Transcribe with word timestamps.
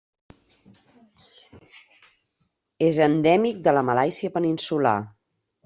És 2.87 3.03
endèmic 3.09 3.63
de 3.69 3.77
la 3.79 3.87
Malàisia 3.91 4.35
peninsular. 4.41 4.99